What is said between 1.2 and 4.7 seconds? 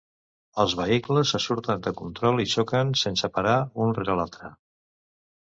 se surten de control i xoquen sense parar, un rere l'altre.